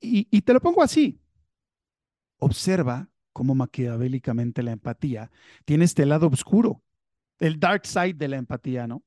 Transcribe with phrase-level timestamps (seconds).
[0.00, 1.20] Y, te lo pongo así.
[2.38, 5.30] Observa cómo maquiavélicamente la empatía
[5.64, 6.82] tiene este lado oscuro,
[7.38, 9.02] el dark side de la empatía, ¿no?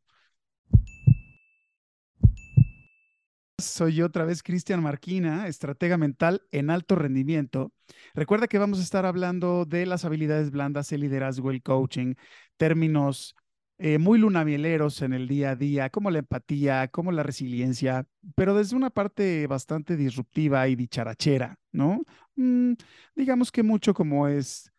[3.58, 7.74] Soy yo otra vez Cristian Marquina, estratega mental en alto rendimiento.
[8.14, 12.14] Recuerda que vamos a estar hablando de las habilidades blandas, el liderazgo, el coaching,
[12.56, 13.36] términos
[13.80, 18.56] eh, muy lunamieleros en el día a día, como la empatía, como la resiliencia, pero
[18.56, 22.04] desde una parte bastante disruptiva y dicharachera, ¿no?
[22.36, 22.74] Mm,
[23.16, 24.72] digamos que mucho como es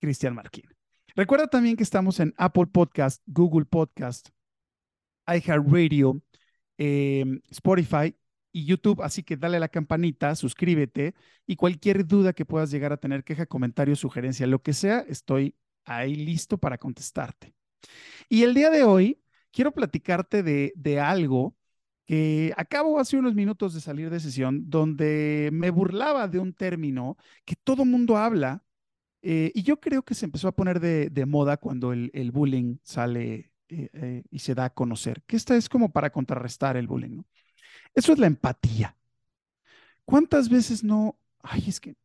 [0.00, 0.70] Cristian Marquina.
[1.14, 4.28] Recuerda también que estamos en Apple Podcast, Google Podcast,
[5.26, 6.22] iHeartRadio,
[6.78, 8.14] Em, Spotify
[8.52, 11.14] y YouTube, así que dale a la campanita, suscríbete
[11.46, 15.56] y cualquier duda que puedas llegar a tener, queja, comentario, sugerencia, lo que sea, estoy
[15.84, 17.57] ahí listo para contestarte.
[18.28, 19.20] Y el día de hoy
[19.52, 21.56] quiero platicarte de, de algo
[22.06, 27.16] que acabo hace unos minutos de salir de sesión donde me burlaba de un término
[27.44, 28.64] que todo mundo habla
[29.22, 32.32] eh, y yo creo que se empezó a poner de, de moda cuando el, el
[32.32, 36.76] bullying sale eh, eh, y se da a conocer, que esta es como para contrarrestar
[36.76, 37.22] el bullying.
[37.94, 38.96] Eso es la empatía.
[40.04, 41.18] ¿Cuántas veces no?
[41.42, 41.96] Ay, es que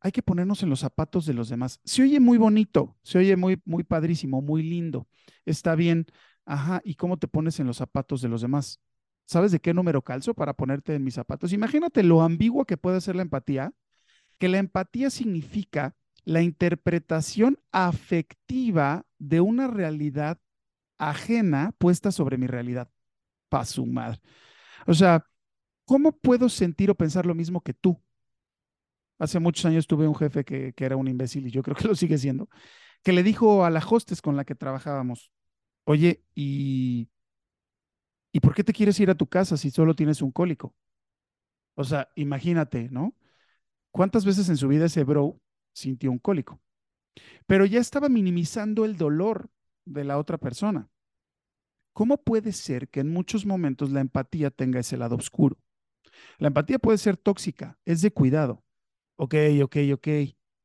[0.00, 1.80] hay que ponernos en los zapatos de los demás.
[1.84, 5.08] Se oye muy bonito, se oye muy, muy padrísimo, muy lindo.
[5.44, 6.06] Está bien.
[6.44, 8.80] Ajá, ¿y cómo te pones en los zapatos de los demás?
[9.26, 11.52] ¿Sabes de qué número calzo para ponerte en mis zapatos?
[11.52, 13.72] Imagínate lo ambiguo que puede ser la empatía,
[14.38, 20.40] que la empatía significa la interpretación afectiva de una realidad
[20.98, 22.90] ajena puesta sobre mi realidad.
[23.48, 24.20] Pa' su madre.
[24.86, 25.24] O sea,
[25.84, 28.00] ¿cómo puedo sentir o pensar lo mismo que tú?
[29.18, 31.94] Hace muchos años tuve un jefe que, era un imbécil y yo creo que lo
[31.94, 32.48] sigue siendo,
[33.02, 35.30] que le dijo a la hostes con la que trabajábamos,
[35.84, 37.08] oye, ¿y,
[38.32, 40.74] ¿y por qué te quieres ir a tu casa si solo tienes un cólico?
[41.74, 43.14] O sea, imagínate, ¿no?
[43.90, 45.40] ¿Cuántas veces en su vida ese bro
[45.72, 46.60] sintió un cólico?
[47.46, 49.50] Pero ya estaba minimizando el dolor
[49.84, 50.88] de la otra persona.
[51.92, 55.56] ¿Cómo puede ser que en muchos momentos la empatía tenga ese lado oscuro?
[56.38, 58.62] La empatía puede ser tóxica, es de cuidado.
[59.18, 59.34] Ok,
[59.64, 60.08] ok, ok.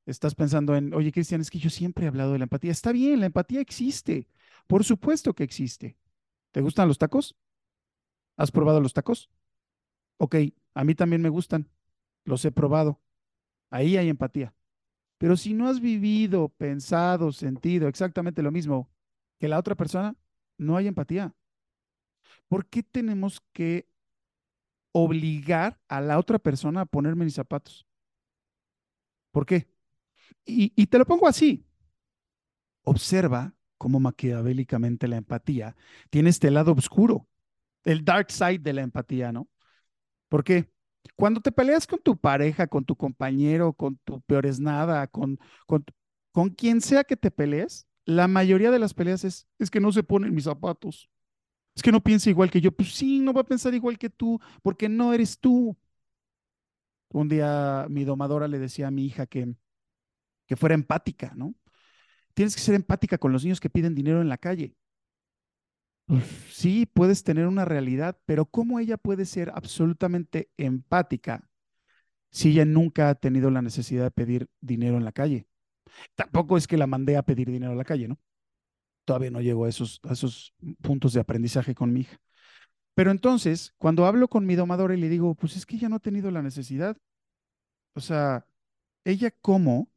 [0.06, 2.72] Estás pensando en, oye, Cristian, es que yo siempre he hablado de la empatía.
[2.72, 4.28] Está bien, la empatía existe.
[4.68, 5.98] Por supuesto que existe.
[6.52, 7.36] ¿Te gustan los tacos?
[8.38, 9.30] ¿Has probado los tacos?
[10.18, 10.36] Ok,
[10.76, 11.70] a mí también me gustan.
[12.26, 13.02] Los he probado.
[13.72, 14.56] Ahí hay empatía.
[15.20, 18.92] Pero si no has vivido, pensado, sentido exactamente lo mismo
[19.40, 20.18] que la otra persona,
[20.60, 21.36] no hay empatía.
[22.48, 23.88] ¿Por qué tenemos que
[24.92, 27.86] obligar a la otra persona a ponerme mis zapatos?
[29.34, 29.70] ¿Por qué?
[30.46, 31.66] Y, y te lo pongo así.
[32.84, 35.76] Observa cómo maquiavélicamente la empatía
[36.10, 37.28] tiene este lado oscuro,
[37.86, 39.50] el dark side de la empatía, ¿no?
[40.30, 40.70] ¿Por qué?
[41.16, 45.86] Cuando te peleas con tu pareja, con tu compañero, con tu peores nada, con, con,
[46.32, 49.92] con quien sea que te pelees, la mayoría de las peleas es, es que no
[49.92, 51.10] se ponen mis zapatos.
[51.76, 52.72] Es que no piensa igual que yo.
[52.72, 55.78] Pues sí, no va a pensar igual que tú, porque no eres tú.
[57.14, 59.56] Un día mi domadora le decía a mi hija que,
[60.48, 61.56] que fuera empática, ¿no?
[62.34, 64.76] Tienes que ser empática con los niños que piden dinero en la calle.
[66.52, 71.50] Sí, puedes tener una realidad, pero ¿cómo ella puede ser absolutamente empática
[72.32, 75.48] si ella nunca ha tenido la necesidad de pedir dinero en la calle?
[76.16, 78.20] Tampoco es que la mandé a pedir dinero a la calle, ¿no?
[79.06, 82.20] Todavía no llego a esos, a esos puntos de aprendizaje con mi hija.
[82.96, 85.96] Pero entonces, cuando hablo con mi domadora y le digo, pues es que ella no
[85.98, 86.98] ha tenido la necesidad.
[87.96, 88.46] O sea,
[89.06, 89.92] ella cómo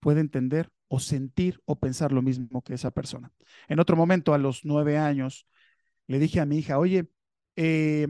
[0.00, 3.32] puede entender o sentir o pensar lo mismo que esa persona.
[3.68, 5.46] En otro momento, a los nueve años,
[6.08, 7.10] le dije a mi hija, oye,
[7.56, 8.08] eh,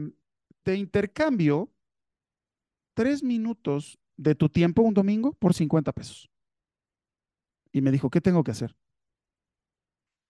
[0.63, 1.71] te intercambio
[2.95, 6.29] tres minutos de tu tiempo un domingo por 50 pesos
[7.73, 8.75] y me dijo, ¿qué tengo que hacer?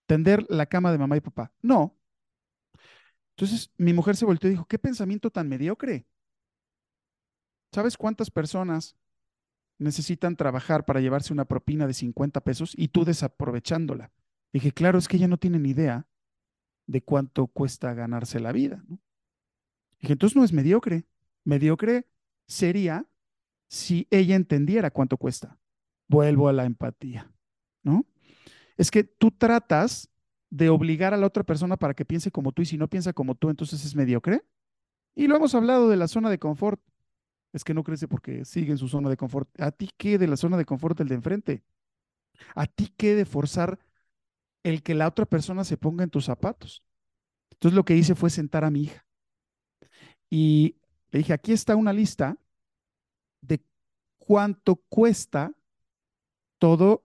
[0.06, 1.52] ¿Tender la cama de mamá y papá?
[1.62, 1.96] No.
[3.36, 6.06] Entonces mi mujer se volteó y dijo, ¿qué pensamiento tan mediocre?
[7.72, 8.96] ¿Sabes cuántas personas
[9.78, 14.12] necesitan trabajar para llevarse una propina de 50 pesos y tú desaprovechándola?
[14.52, 16.06] Dije, claro, es que ella no tiene ni idea
[16.86, 18.84] de cuánto cuesta ganarse la vida.
[18.86, 19.00] ¿no?
[19.98, 21.04] Dije, entonces no es mediocre.
[21.42, 22.06] Mediocre
[22.46, 23.06] sería
[23.68, 25.58] si ella entendiera cuánto cuesta.
[26.06, 27.32] Vuelvo a la empatía.
[27.82, 28.06] ¿no?
[28.76, 30.08] Es que tú tratas
[30.54, 33.12] de obligar a la otra persona para que piense como tú y si no piensa
[33.12, 34.44] como tú, entonces es mediocre.
[35.16, 36.80] Y lo hemos hablado de la zona de confort.
[37.52, 39.48] Es que no crece porque sigue en su zona de confort.
[39.60, 41.64] ¿A ti qué de la zona de confort del de enfrente?
[42.54, 43.80] ¿A ti qué de forzar
[44.62, 46.84] el que la otra persona se ponga en tus zapatos?
[47.50, 49.04] Entonces lo que hice fue sentar a mi hija.
[50.30, 50.76] Y
[51.10, 52.38] le dije, aquí está una lista
[53.40, 53.60] de
[54.18, 55.52] cuánto cuesta
[56.58, 57.04] todo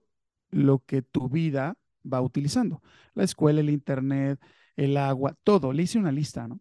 [0.50, 2.82] lo que tu vida va utilizando.
[3.14, 4.40] La escuela, el internet,
[4.76, 5.72] el agua, todo.
[5.72, 6.60] Le hice una lista, ¿no?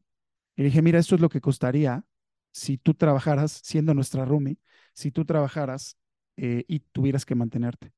[0.56, 2.04] Y dije, mira, esto es lo que costaría
[2.52, 4.58] si tú trabajaras, siendo nuestra roomie,
[4.94, 5.98] si tú trabajaras
[6.38, 7.94] eh, y tuvieras que mantenerte.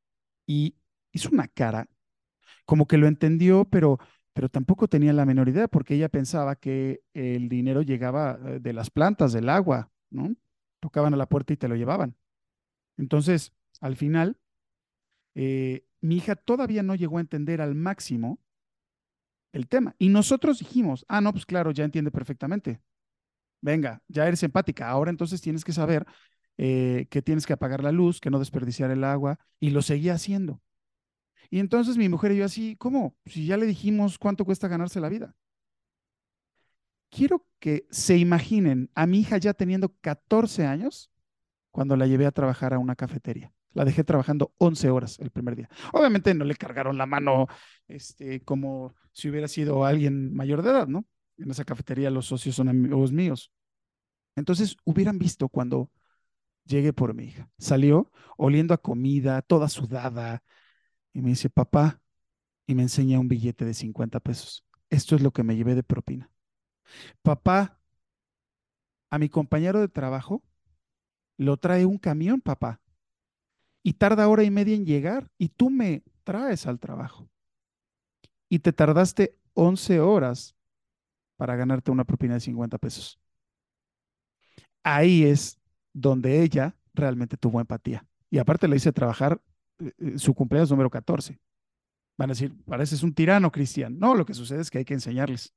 [0.45, 0.75] Y
[1.11, 1.87] hizo una cara,
[2.65, 3.99] como que lo entendió, pero,
[4.33, 8.73] pero tampoco tenía la menor idea, porque ella pensaba que el dinero llegaba eh, de
[8.73, 10.35] las plantas, del agua, ¿no?
[10.79, 12.15] Tocaban a la puerta y te lo llevaban.
[12.97, 14.37] Entonces, al final,
[15.35, 18.39] eh, mi hija todavía no llegó a entender al máximo
[19.53, 19.95] el tema.
[19.97, 22.81] Y nosotros dijimos, ah, no, pues claro, ya entiende perfectamente.
[23.61, 24.89] Venga, ya eres empática.
[24.89, 26.05] Ahora entonces tienes que saber
[26.57, 29.39] eh, que tienes que apagar la luz, que no desperdiciar el agua.
[29.59, 30.61] Y lo seguía haciendo.
[31.49, 33.15] Y entonces mi mujer y yo así, ¿cómo?
[33.25, 35.35] Si ya le dijimos cuánto cuesta ganarse la vida.
[37.09, 41.11] Quiero que se imaginen a mi hija ya teniendo 14 años
[41.69, 43.53] cuando la llevé a trabajar a una cafetería.
[43.73, 45.69] La dejé trabajando 11 horas el primer día.
[45.93, 47.47] Obviamente no le cargaron la mano
[47.87, 51.05] este, como si hubiera sido alguien mayor de edad, ¿no?
[51.37, 53.51] En esa cafetería los socios son amigos míos.
[54.35, 55.89] Entonces hubieran visto cuando
[56.65, 57.49] llegué por mi hija.
[57.57, 60.43] Salió oliendo a comida, toda sudada,
[61.13, 62.01] y me dice, papá,
[62.67, 64.65] y me enseña un billete de 50 pesos.
[64.89, 66.29] Esto es lo que me llevé de propina.
[67.21, 67.79] Papá,
[69.09, 70.43] a mi compañero de trabajo
[71.37, 72.80] lo trae un camión, papá
[73.83, 77.29] y tarda hora y media en llegar y tú me traes al trabajo.
[78.49, 80.55] Y te tardaste 11 horas
[81.37, 83.19] para ganarte una propina de 50 pesos.
[84.83, 85.59] Ahí es
[85.93, 88.05] donde ella realmente tuvo empatía.
[88.29, 89.41] Y aparte le hice trabajar
[89.79, 91.39] eh, eh, su cumpleaños número 14.
[92.17, 93.97] Van a decir, pareces un tirano, Cristian.
[93.97, 95.53] No, lo que sucede es que hay que enseñarles.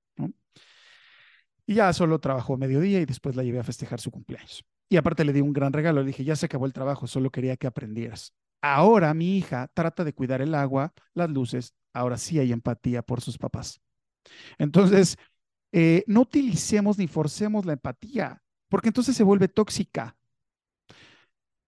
[1.66, 4.64] Y ya solo trabajó mediodía y después la llevé a festejar su cumpleaños.
[4.94, 7.30] Y aparte le di un gran regalo, le dije, ya se acabó el trabajo, solo
[7.30, 8.32] quería que aprendieras.
[8.62, 13.20] Ahora mi hija trata de cuidar el agua, las luces, ahora sí hay empatía por
[13.20, 13.80] sus papás.
[14.56, 15.16] Entonces,
[15.72, 20.16] eh, no utilicemos ni forcemos la empatía, porque entonces se vuelve tóxica.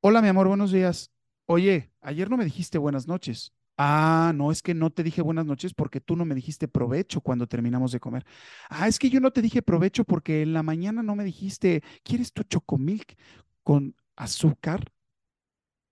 [0.02, 1.11] Hola, mi amor, buenos días.
[1.46, 3.55] Oye, ayer no me dijiste buenas noches.
[3.78, 7.20] Ah, no, es que no te dije buenas noches porque tú no me dijiste provecho
[7.20, 8.25] cuando terminamos de comer.
[8.70, 11.82] Ah, es que yo no te dije provecho porque en la mañana no me dijiste,
[12.02, 13.17] ¿quieres tu chocomilk
[13.62, 14.93] con azúcar?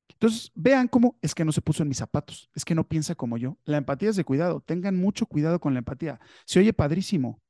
[0.08, 3.14] Entonces, vean cómo es que no se puso en mis zapatos, es que no piensa
[3.14, 3.58] como yo.
[3.64, 6.20] La empatía es de cuidado, tengan mucho cuidado con la empatía.
[6.46, 7.42] Se oye padrísimo.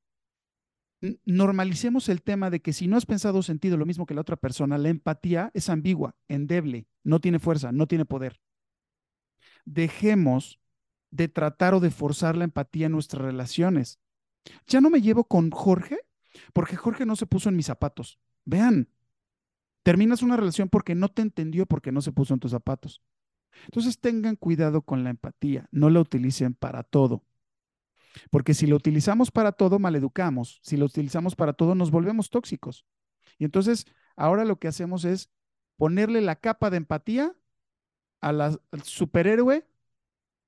[1.27, 4.23] Normalicemos el tema de que si no has pensado o sentido lo mismo que la
[4.23, 8.41] otra persona, la empatía es ambigua, endeble, no tiene fuerza, no tiene poder
[9.65, 10.61] dejemos
[11.11, 14.01] de tratar o de forzar la empatía en nuestras relaciones.
[14.67, 15.99] Ya no me llevo con Jorge
[16.53, 18.19] porque Jorge no se puso en mis zapatos.
[18.45, 18.89] Vean,
[19.83, 23.03] terminas una relación porque no te entendió porque no se puso en tus zapatos.
[23.67, 27.25] Entonces tengan cuidado con la empatía, no la utilicen para todo.
[28.31, 30.61] Porque si lo utilizamos para todo, maleducamos.
[30.63, 32.85] Si lo utilizamos para todo, nos volvemos tóxicos.
[33.39, 35.31] Y entonces, ahora lo que hacemos es
[35.77, 37.35] ponerle la capa de empatía
[38.31, 39.67] al superhéroe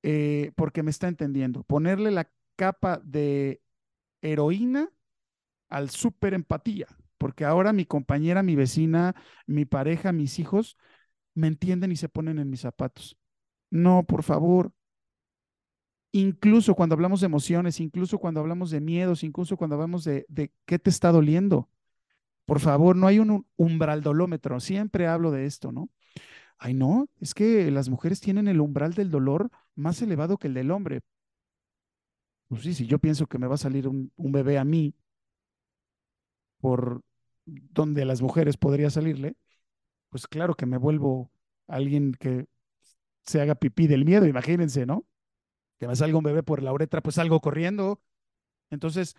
[0.03, 1.63] eh, porque me está entendiendo.
[1.65, 3.61] Ponerle la capa de
[4.23, 4.91] heroína
[5.69, 6.87] al super empatía,
[7.19, 9.15] porque ahora mi compañera, mi vecina,
[9.47, 10.77] mi pareja, mis hijos
[11.35, 13.19] me entienden y se ponen en mis zapatos.
[13.71, 14.73] No, por favor.
[16.13, 20.51] Incluso cuando hablamos de emociones, incluso cuando hablamos de miedos, incluso cuando hablamos de, de
[20.65, 21.69] qué te está doliendo.
[22.47, 24.61] Por favor, no hay un umbral dolómetro.
[24.61, 25.91] Siempre hablo de esto, ¿no?
[26.59, 30.55] Ay, no, es que las mujeres tienen el umbral del dolor más elevado que el
[30.55, 31.03] del hombre.
[32.49, 34.95] Pues sí, si yo pienso que me va a salir un, bebé a mí
[36.61, 37.03] por
[37.45, 39.37] donde las mujeres podría salirle,
[40.11, 41.31] pues claro que me vuelvo
[41.69, 42.47] alguien que
[43.25, 45.05] se haga pipí del miedo, imagínense, ¿no?
[45.79, 48.01] Que me salga un bebé por la uretra, pues salgo corriendo.
[48.71, 49.17] Entonces,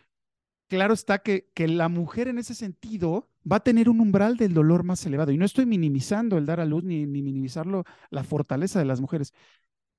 [0.67, 4.53] claro está que, que la mujer en ese sentido va a tener un umbral del
[4.53, 5.31] dolor más elevado.
[5.31, 9.01] Y no estoy minimizando el dar a luz ni, ni minimizarlo la fortaleza de las
[9.01, 9.33] mujeres.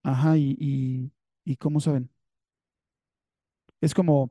[0.05, 1.12] Ajá, y, y,
[1.45, 2.11] y ¿cómo saben?
[3.81, 4.31] Es como,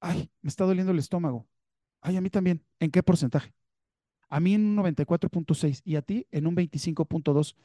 [0.00, 1.48] ay, me está doliendo el estómago.
[2.00, 2.64] Ay, a mí también.
[2.80, 3.54] ¿En qué porcentaje?
[4.30, 7.56] A mí en un 94.6 y a ti en un 25.2.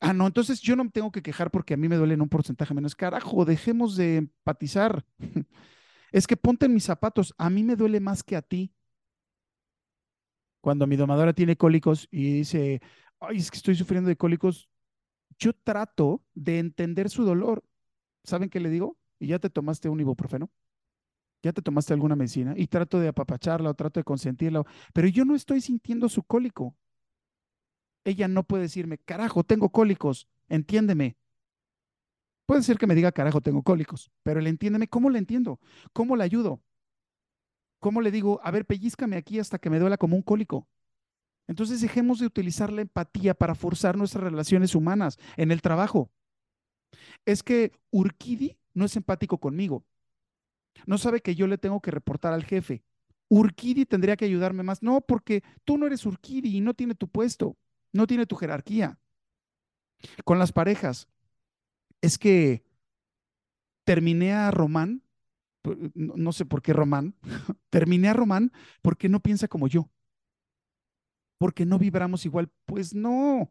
[0.00, 2.22] Ah, no, entonces yo no me tengo que quejar porque a mí me duele en
[2.22, 2.96] un porcentaje menos.
[2.96, 5.04] Carajo, dejemos de empatizar.
[6.12, 8.72] Es que ponte en mis zapatos, a mí me duele más que a ti.
[10.62, 12.80] Cuando mi domadora tiene cólicos y dice,
[13.20, 14.70] ay, es que estoy sufriendo de cólicos,
[15.38, 17.64] yo trato de entender su dolor.
[18.24, 18.96] ¿Saben qué le digo?
[19.18, 20.50] ¿Y ya te tomaste un ibuprofeno?
[21.42, 22.54] ¿Ya te tomaste alguna medicina?
[22.56, 24.64] Y trato de apapacharla o trato de consentirla,
[24.94, 26.76] pero yo no estoy sintiendo su cólico.
[28.04, 31.16] ella no puede decirme, carajo, tengo cólicos, entiéndeme.
[32.46, 35.60] Puede ser que me diga, carajo, tengo cólicos, pero el entiéndeme, ¿cómo le entiendo?
[35.92, 36.60] ¿Cómo le ayudo?
[37.82, 40.68] ¿Cómo le digo, a ver, pellizcame aquí hasta que me duela como un cólico?
[41.48, 46.08] Entonces dejemos de utilizar la empatía para forzar nuestras relaciones humanas en el trabajo.
[47.26, 49.84] Es que Urquidi no es empático conmigo.
[50.86, 52.84] No sabe que yo le tengo que reportar al jefe.
[53.28, 54.80] Urquidi tendría que ayudarme más.
[54.84, 57.56] No, porque tú no eres Urquidi y no tiene tu puesto,
[57.92, 59.00] no tiene tu jerarquía.
[60.24, 61.08] Con las parejas,
[62.00, 62.62] es que
[63.82, 65.02] terminé a Román,
[65.94, 67.14] no sé por qué Román,
[67.70, 68.52] terminé a Román
[68.82, 69.90] porque no piensa como yo
[71.42, 72.52] porque no vibramos igual.
[72.66, 73.50] Pues no,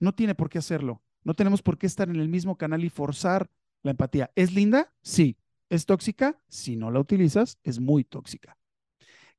[0.00, 1.04] no tiene por qué hacerlo.
[1.22, 3.48] No tenemos por qué estar en el mismo canal y forzar
[3.84, 4.32] la empatía.
[4.34, 4.92] ¿Es linda?
[5.02, 5.36] Sí.
[5.68, 6.42] ¿Es tóxica?
[6.48, 8.58] Si no la utilizas, es muy tóxica.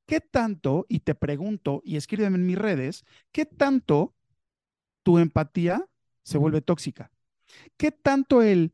[0.05, 4.15] ¿Qué tanto, y te pregunto, y escríbeme en mis redes, qué tanto
[5.03, 5.85] tu empatía
[6.23, 7.11] se vuelve tóxica?
[7.75, 8.71] ¿Qué tanto el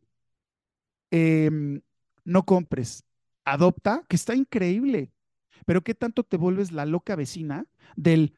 [1.10, 1.82] em,
[2.26, 3.04] no compres,
[3.46, 5.12] adopta, que está increíble,
[5.66, 8.38] pero qué tanto te vuelves la loca vecina del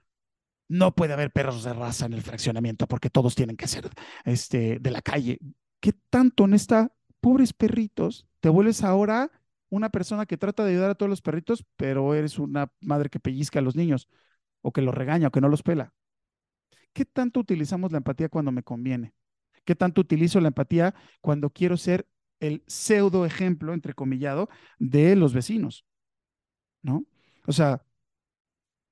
[0.69, 3.89] no puede haber perros de raza en el fraccionamiento porque todos tienen que ser
[4.25, 5.39] este, de la calle.
[5.79, 9.31] ¿Qué tanto en esta, pobres perritos, te vuelves ahora
[9.69, 13.19] una persona que trata de ayudar a todos los perritos, pero eres una madre que
[13.19, 14.09] pellizca a los niños
[14.61, 15.93] o que los regaña o que no los pela?
[16.93, 19.13] ¿Qué tanto utilizamos la empatía cuando me conviene?
[19.65, 22.07] ¿Qué tanto utilizo la empatía cuando quiero ser
[22.39, 25.85] el pseudo ejemplo, entrecomillado, de los vecinos?
[26.81, 27.05] ¿No?
[27.45, 27.81] O sea,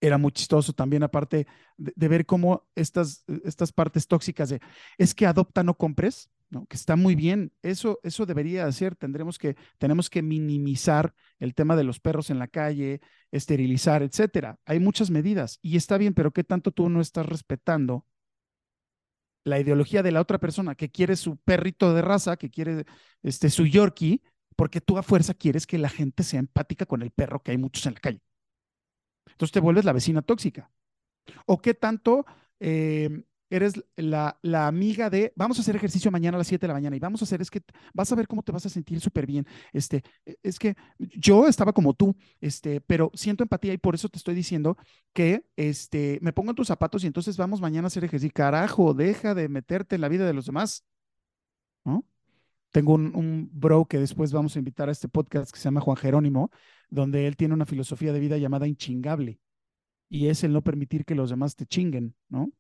[0.01, 1.47] era muy chistoso también, aparte
[1.77, 4.61] de, ver cómo estas, estas partes tóxicas de
[4.97, 6.65] es que adopta, no compres, ¿no?
[6.67, 7.51] que está muy bien.
[7.61, 8.95] Eso, eso debería ser.
[8.95, 14.59] Tendremos que, tenemos que minimizar el tema de los perros en la calle, esterilizar, etcétera.
[14.65, 18.05] Hay muchas medidas y está bien, pero ¿qué tanto tú no estás respetando
[19.45, 22.85] la ideología de la otra persona que quiere su perrito de raza, que quiere
[23.23, 24.21] este, su Yorkie,
[24.55, 27.57] porque tú a fuerza quieres que la gente sea empática con el perro que hay
[27.57, 28.21] muchos en la calle?
[29.27, 30.71] Entonces te vuelves la vecina tóxica.
[31.45, 32.25] ¿O qué tanto
[32.59, 33.23] eh,
[33.55, 36.74] eres la, la, amiga de, vamos a hacer ejercicio mañana a las 7 de la
[36.74, 37.62] mañana y vamos a hacer, es que
[37.93, 39.45] vas a ver cómo te vas a sentir súper bien.
[39.74, 44.09] Este, e, es que yo estaba como tú, este, pero siento empatía y por eso
[44.09, 44.77] te estoy diciendo
[45.13, 48.33] que este, me pongo en tus zapatos y entonces vamos mañana a hacer ejercicio.
[48.33, 50.85] Carajo, deja de meterte en la vida de los demás.
[51.83, 52.05] ¿No?
[52.71, 55.81] Tengo un, un bro que después vamos a invitar a este podcast que se llama
[55.81, 56.51] Juan Jerónimo,
[56.89, 59.39] donde él tiene una filosofía de vida llamada inchingable,
[60.09, 62.51] y es el no permitir que los demás te chinguen, ¿no?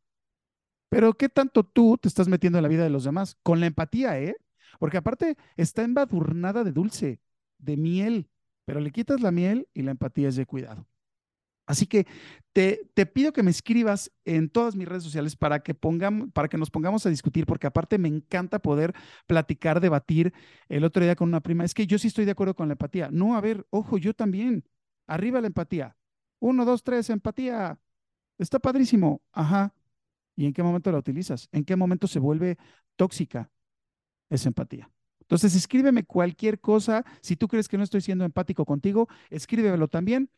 [0.95, 3.35] Pero ¿qué tanto tú te estás metiendo en la vida de los demás?
[3.43, 4.37] Con la empatía, ¿eh?
[4.79, 7.19] Porque aparte está embadurnada de dulce,
[7.57, 8.29] de miel,
[8.63, 10.87] pero le quitas la miel y la empatía es de cuidado.
[11.65, 12.07] Así que
[12.53, 16.57] te, te, pido que me escribas en todas mis redes sociales para que, para que
[16.57, 18.93] nos pongamos a discutir, porque aparte me encanta poder
[19.27, 20.33] platicar, debatir.
[20.69, 22.75] El otro día con una prima, es que yo sí estoy de acuerdo con la
[22.75, 23.09] empatía.
[23.11, 24.63] No, a ver, ojo, yo también.
[25.07, 25.97] Arriba la empatía.
[26.39, 27.77] Uno, dos, tres, empatía.
[28.37, 29.21] Está padrísimo.
[29.33, 29.73] Ajá.
[30.35, 31.47] ¿Y en qué momento la utilizas?
[31.51, 32.57] ¿En qué momento se vuelve
[32.95, 33.49] tóxica
[34.29, 34.89] esa empatía?
[35.21, 37.03] Entonces, escríbeme cualquier cosa.
[37.21, 40.29] Si tú crees que no estoy siendo empático contigo, escríbemelo también.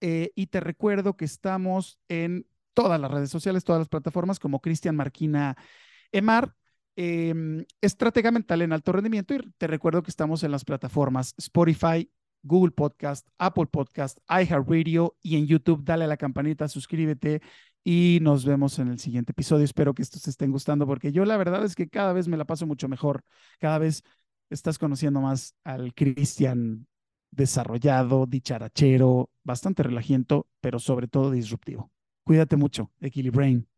[0.00, 4.60] Eh, y te recuerdo que estamos en todas las redes sociales, todas las plataformas, como
[4.60, 5.56] Cristian Marquina
[6.10, 6.56] Emar,
[6.96, 9.34] eh, estratega mental en alto rendimiento.
[9.34, 12.10] Y te recuerdo que estamos en las plataformas Spotify,
[12.42, 15.84] Google Podcast, Apple Podcast, iHeartRadio y en YouTube.
[15.84, 17.40] Dale a la campanita, suscríbete
[17.84, 19.64] y nos vemos en el siguiente episodio.
[19.64, 22.44] Espero que estos estén gustando porque yo la verdad es que cada vez me la
[22.44, 23.24] paso mucho mejor.
[23.58, 24.02] Cada vez
[24.50, 26.86] estás conociendo más al Cristian
[27.30, 31.90] desarrollado, dicharachero, bastante relajiento, pero sobre todo disruptivo.
[32.24, 33.71] Cuídate mucho, Equilibrain.